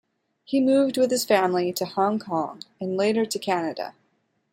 He 0.43 0.59
moved 0.59 0.97
with 0.97 1.11
his 1.11 1.25
family 1.25 1.71
to 1.73 1.85
Hong 1.85 2.17
Kong 2.17 2.63
and 2.79 2.97
later 2.97 3.23
to 3.23 3.37
Canada. 3.37 3.93